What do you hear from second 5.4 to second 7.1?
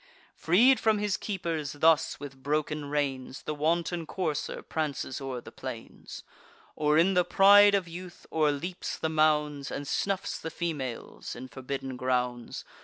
the plains, Or